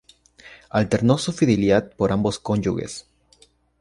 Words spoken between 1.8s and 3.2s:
por ambos cónyuges.